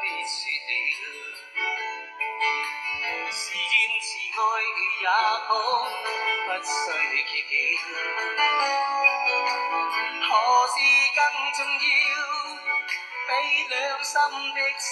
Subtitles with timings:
[0.00, 0.36] 别说
[0.68, 0.72] 了，
[3.30, 3.64] 是缘
[4.00, 4.38] 是爱
[5.00, 5.04] 也
[5.46, 5.50] 好，
[6.46, 6.64] 不需
[7.30, 7.32] 揭
[7.76, 7.82] 晓。
[10.26, 10.28] 何
[10.68, 10.74] 事
[11.16, 11.18] 更
[11.54, 12.12] 重要？
[13.26, 13.30] 比
[13.70, 13.72] 两
[14.04, 14.12] 心
[14.54, 14.84] 的需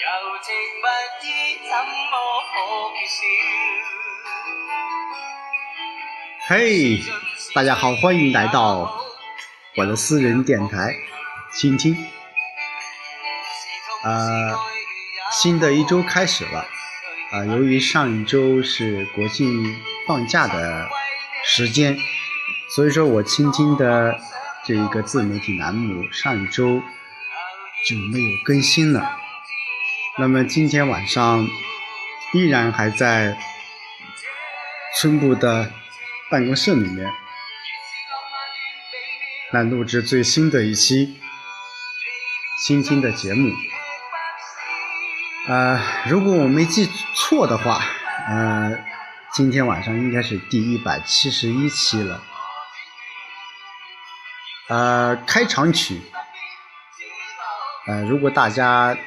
[0.00, 0.46] 要，柔情
[0.82, 0.86] 蜜
[1.26, 1.28] 意
[1.62, 1.70] 怎
[2.10, 2.14] 么
[2.50, 2.54] 可
[2.94, 3.18] 缺少？
[6.48, 6.54] 嘿，
[7.54, 9.04] 大家好，欢迎来到
[9.76, 10.94] 我的私人电台，
[11.52, 11.94] 倾听。
[14.06, 14.54] 呃，
[15.32, 16.64] 新的一周开始了，
[17.32, 19.76] 啊、由于上一周是国庆
[20.06, 20.88] 放假的
[21.44, 21.98] 时间，
[22.68, 24.16] 所以说我倾听的
[24.64, 26.80] 这一个自媒体栏目上一周
[27.84, 29.18] 就没有更新了。
[30.18, 31.44] 那么今天晚上
[32.32, 33.36] 依然还在
[35.00, 35.72] 村部的
[36.30, 37.10] 办公室里面
[39.50, 41.16] 来录制最新的一期
[42.64, 43.50] 倾听的节目。
[45.48, 47.80] 呃，如果我没记错的话，
[48.26, 48.76] 呃，
[49.32, 52.20] 今天晚上应该是第一百七十一期了。
[54.68, 56.00] 呃，开场曲，
[57.86, 58.98] 呃，如果大家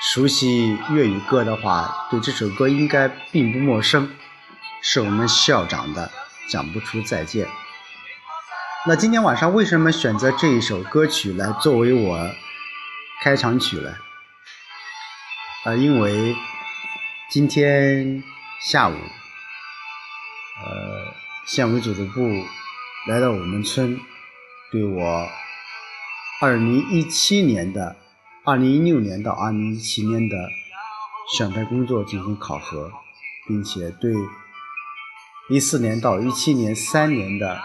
[0.00, 4.16] 熟悉粤语歌的话，对这首歌应该并不陌生，
[4.82, 6.10] 是我们校长的
[6.50, 7.46] 《讲不出再见》。
[8.84, 12.18] 那今天晚上为什么选择这一首歌曲来作为我
[13.22, 13.94] 开场曲呢？
[15.66, 16.36] 呃，因为
[17.28, 18.22] 今天
[18.60, 18.92] 下午，
[20.62, 21.12] 呃，
[21.44, 22.20] 县委组织部
[23.08, 23.98] 来到我们村，
[24.70, 25.28] 对我
[26.40, 27.96] 二零一七年的、
[28.44, 30.36] 二零一六年到二零一七年的
[31.36, 32.92] 选派工作进行考核，
[33.48, 34.14] 并且对
[35.48, 37.60] 一四年到一七年三年的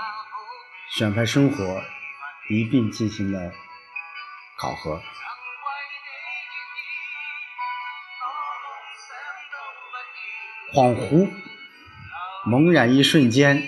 [0.89, 1.79] 选派生活
[2.49, 3.51] 一并进行了
[4.57, 4.99] 考核。
[10.73, 11.29] 恍惚，
[12.45, 13.61] 猛然一瞬间，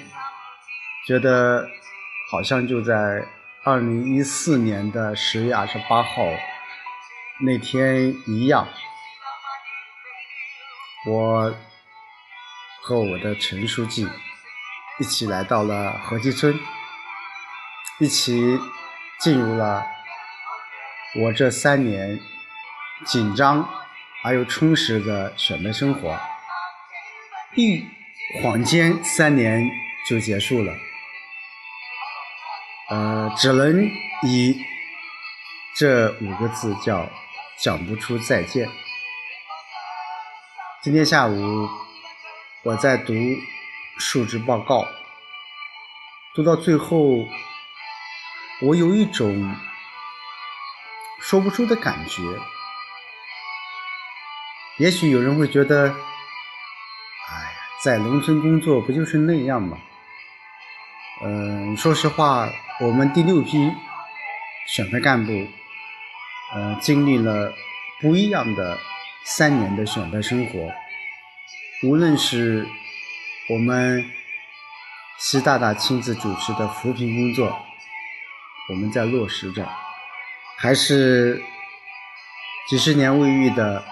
[1.06, 1.68] 觉得
[2.32, 3.28] 好像就在
[3.66, 6.24] 二零一四年的十月二十八号
[7.42, 8.68] 那天一样。
[11.06, 11.54] 我
[12.82, 14.08] 和我的陈书记
[14.98, 16.58] 一起来到了河基村，
[18.00, 18.58] 一起
[19.20, 19.86] 进入了
[21.22, 22.18] 我这三年
[23.06, 23.70] 紧张
[24.24, 26.18] 而又充实的选拔生活。
[27.56, 27.86] 一
[28.42, 29.70] 晃间，三年
[30.10, 30.74] 就结束了。
[32.90, 33.86] 呃，只能
[34.24, 34.60] 以
[35.76, 37.08] 这五个字叫
[37.62, 38.68] “讲不出再见”。
[40.82, 41.70] 今天下午
[42.64, 43.14] 我在读
[44.00, 44.88] 述职报告，
[46.34, 47.28] 读到最后，
[48.64, 49.56] 我有一种
[51.22, 52.24] 说不出的感觉。
[54.80, 55.96] 也许有人会觉得，
[57.84, 59.78] 在农村工作不就是那样吗？
[61.22, 62.50] 嗯，说实话，
[62.80, 63.70] 我们第六批
[64.70, 65.34] 选派干部，
[66.54, 67.54] 呃，经历了
[68.00, 68.78] 不一样的
[69.26, 70.72] 三年的选派生活。
[71.84, 72.66] 无论是
[73.50, 74.10] 我们
[75.20, 77.54] 习大大亲自主持的扶贫工作，
[78.70, 79.68] 我们在落实着，
[80.58, 81.44] 还是
[82.70, 83.84] 几十年未遇的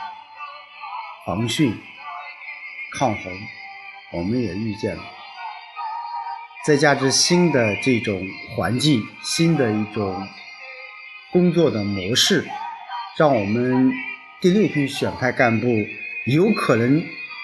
[1.26, 1.74] 防汛、
[2.98, 3.34] 抗洪。
[4.14, 5.04] 我们也遇见了，
[6.66, 8.22] 再加之新的这种
[8.56, 10.28] 环境，新的一种
[11.32, 12.46] 工作的模式，
[13.18, 13.90] 让我们
[14.42, 15.68] 第六批选派干部
[16.26, 17.02] 有可能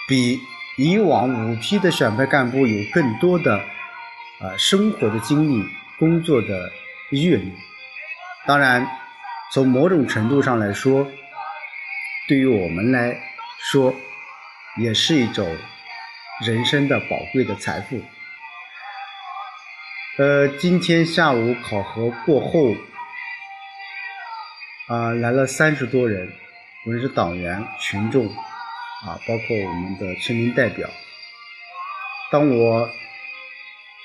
[0.10, 0.38] 比
[0.78, 3.56] 以往五批的选派干部有更多的
[4.42, 5.66] 啊生活的经历、
[5.98, 6.70] 工作的
[7.12, 7.54] 阅历。
[8.46, 8.86] 当然，
[9.54, 11.08] 从某种程度上来说，
[12.28, 13.18] 对于我们来
[13.72, 13.96] 说，
[14.82, 15.48] 也是一种。
[16.40, 18.00] 人生的宝贵的财富。
[20.20, 22.76] 呃，今天下午考核过后，
[24.88, 26.32] 啊，来了三十多人，
[26.86, 30.88] 无论是党员、群众，啊，包括我们的村民代表。
[32.30, 32.88] 当我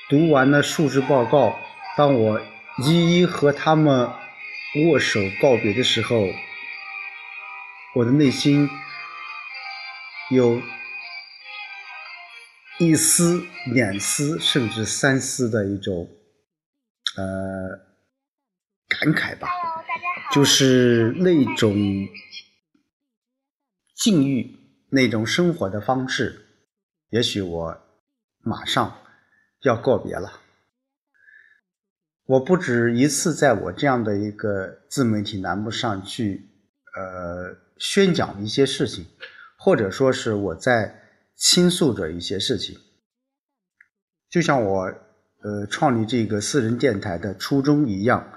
[0.09, 1.59] 读完了述职报告，
[1.95, 2.41] 当我
[2.79, 4.11] 一一和他们
[4.87, 6.27] 握手告别的时候，
[7.93, 8.67] 我的内心
[10.31, 10.59] 有。
[12.87, 13.41] 一丝、
[13.73, 16.09] 两丝，甚至三丝的一种
[17.17, 17.69] 呃
[18.87, 19.47] 感慨吧，
[20.33, 21.75] 就是那种
[23.95, 24.55] 境遇、
[24.89, 26.45] 那种生活的方式，
[27.09, 27.77] 也许我
[28.39, 28.99] 马上
[29.61, 30.41] 要告别了。
[32.25, 36.49] 我不止一次在我这样的一个自媒体栏目上去，
[36.95, 39.05] 呃，宣讲一些事情，
[39.57, 41.02] 或者说是我在
[41.43, 42.79] 倾诉着一些事情。
[44.29, 44.83] 就像我，
[45.41, 48.33] 呃，创立这个私人电台的初衷一样，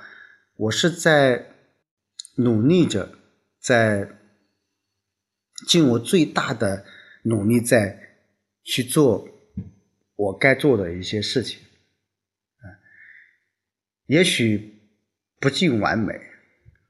[0.56, 1.54] 我是在
[2.34, 3.08] 努力着，
[3.60, 4.10] 在
[5.68, 6.84] 尽我最大的
[7.22, 8.18] 努力在
[8.64, 9.28] 去做
[10.16, 11.60] 我该做的一些事情。
[14.06, 14.80] 也许
[15.38, 16.12] 不尽完美，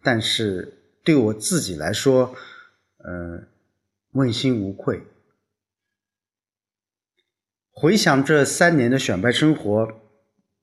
[0.03, 2.35] 但是对我自己来说，
[3.05, 3.47] 嗯，
[4.13, 5.03] 问心无愧。
[7.79, 9.87] 回想这三年的选派生活，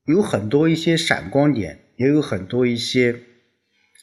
[0.06, 3.22] 有很多一些闪光点，也有很多一些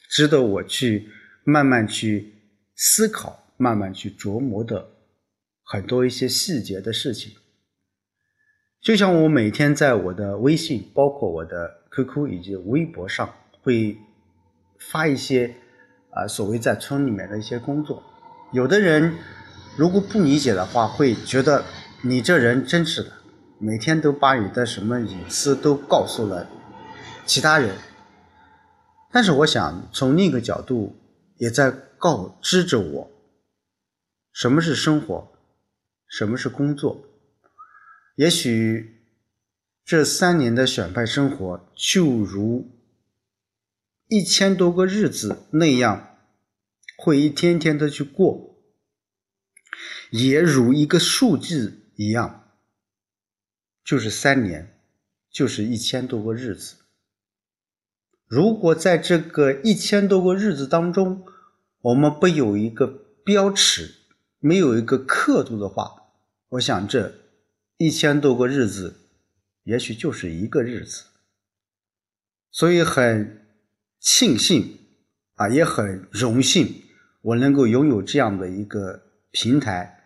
[0.09, 1.09] 值得我去
[1.43, 2.33] 慢慢去
[2.73, 4.91] 思考、慢慢去琢磨的
[5.61, 7.33] 很多一些细节的事情。
[8.81, 11.81] 就像我每天在我的微信，包括我的。
[11.93, 13.29] QQ 以及微博上
[13.61, 13.97] 会
[14.79, 15.53] 发一些
[16.11, 18.01] 啊，所谓在村里面的一些工作。
[18.53, 19.13] 有的人
[19.75, 21.65] 如果不理解的话，会觉得
[22.03, 23.11] 你这人真是的，
[23.59, 26.47] 每天都把你的什么隐私都告诉了
[27.25, 27.75] 其他人。
[29.11, 30.95] 但是我想从另一个角度，
[31.37, 33.11] 也在告知着我，
[34.31, 35.31] 什么是生活，
[36.07, 37.03] 什么是工作。
[38.15, 38.97] 也许。
[39.83, 42.69] 这三年的选派生活，就如
[44.07, 46.17] 一千多个日子那样，
[46.95, 48.55] 会一天天的去过，
[50.11, 52.49] 也如一个数字一样，
[53.83, 54.81] 就是三年，
[55.29, 56.77] 就是一千多个日子。
[58.25, 61.23] 如果在这个一千多个日子当中，
[61.81, 62.87] 我们不有一个
[63.23, 63.93] 标尺，
[64.39, 66.13] 没有一个刻度的话，
[66.49, 67.13] 我想这
[67.77, 68.97] 一千多个日子。
[69.63, 71.03] 也许就是一个日子，
[72.49, 73.45] 所以很
[73.99, 74.75] 庆幸
[75.35, 76.81] 啊，也很荣幸，
[77.21, 80.03] 我能够拥有这样的一个平台，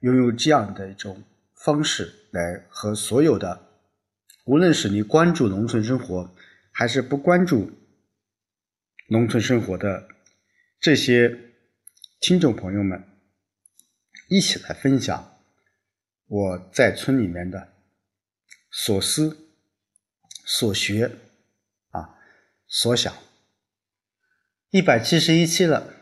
[0.00, 1.22] 拥有这样的一种
[1.66, 3.66] 方式来和所有的，
[4.44, 6.32] 无论是你关注农村生活，
[6.70, 7.72] 还是不关注
[9.08, 10.06] 农村生活的
[10.78, 11.36] 这些
[12.20, 13.02] 听众朋友们，
[14.28, 15.40] 一起来分享
[16.28, 17.72] 我在村里面的。
[18.70, 19.36] 所思、
[20.44, 21.10] 所学，
[21.90, 22.14] 啊，
[22.68, 23.12] 所想，
[24.70, 25.94] 一百七十一期了。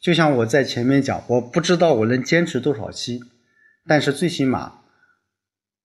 [0.00, 3.20] 就像我在前面讲，我不知道我能坚持多少期，
[3.86, 4.81] 但是最起码，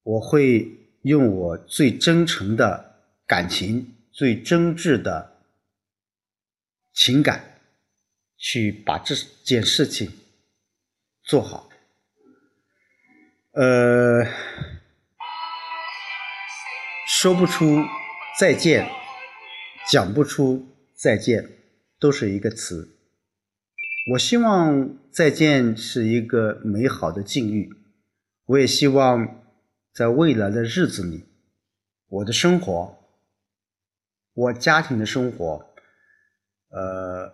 [0.07, 0.65] 我会
[1.01, 5.41] 用我最真诚的感情、最真挚的
[6.93, 7.59] 情感，
[8.37, 9.13] 去把这
[9.43, 10.09] 件事情
[11.23, 11.69] 做好。
[13.51, 14.25] 呃。
[17.09, 17.83] 说不出
[18.37, 18.87] 再见，
[19.89, 21.49] 讲不出再见，
[21.99, 22.95] 都是一个词。
[24.11, 27.73] 我希望再见是一个美好的境遇，
[28.45, 29.46] 我也希望
[29.97, 31.25] 在未来的日子里，
[32.07, 32.95] 我的生活，
[34.33, 35.73] 我家庭的生活，
[36.69, 37.33] 呃，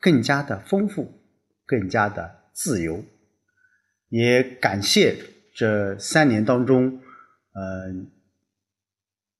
[0.00, 1.12] 更加的丰富，
[1.66, 3.04] 更加的自由。
[4.08, 5.22] 也感谢
[5.54, 7.02] 这三年当中，
[7.52, 8.10] 嗯。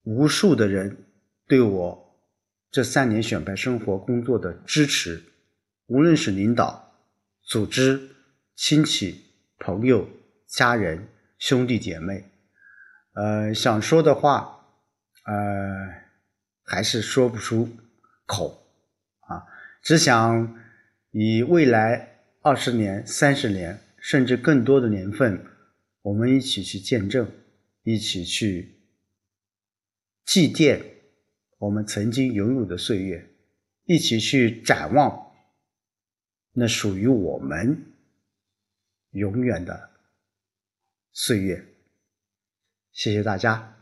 [0.04, 1.04] 无数的人
[1.46, 2.18] 对我
[2.70, 5.22] 这三年选派生活工作的支持，
[5.86, 6.94] 无论是领导、
[7.42, 8.10] 组织、
[8.54, 9.22] 亲戚、
[9.58, 10.08] 朋友、
[10.46, 11.08] 家人、
[11.38, 12.24] 兄弟姐妹，
[13.18, 14.64] 呃，想说的话，
[15.24, 15.34] 呃，
[16.62, 17.68] 还是说不出
[18.26, 18.64] 口
[19.22, 19.42] 啊，
[19.82, 20.56] 只想
[21.10, 25.44] 以未来二十年、三十年，甚至更多的年份，
[26.02, 27.28] 我们一起去见证，
[27.82, 28.76] 一起去。
[30.24, 30.80] 祭奠
[31.58, 33.28] 我们曾经拥有的岁月，
[33.82, 35.32] 一起去展望
[36.52, 37.84] 那属于我们
[39.10, 39.90] 永远的
[41.12, 41.67] 岁月。
[42.98, 43.77] 谢谢大家。